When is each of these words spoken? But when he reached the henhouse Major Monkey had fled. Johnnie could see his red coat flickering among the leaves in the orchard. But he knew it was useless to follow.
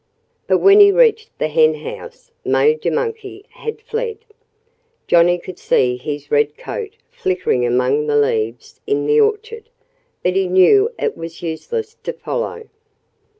But 0.47 0.57
when 0.57 0.79
he 0.79 0.91
reached 0.91 1.37
the 1.37 1.47
henhouse 1.47 2.31
Major 2.43 2.89
Monkey 2.89 3.45
had 3.51 3.81
fled. 3.83 4.17
Johnnie 5.05 5.37
could 5.37 5.59
see 5.59 5.95
his 5.95 6.31
red 6.31 6.57
coat 6.57 6.95
flickering 7.11 7.67
among 7.67 8.07
the 8.07 8.15
leaves 8.17 8.81
in 8.87 9.05
the 9.05 9.21
orchard. 9.21 9.69
But 10.23 10.33
he 10.35 10.47
knew 10.47 10.89
it 10.97 11.15
was 11.15 11.43
useless 11.43 11.97
to 12.01 12.13
follow. 12.13 12.63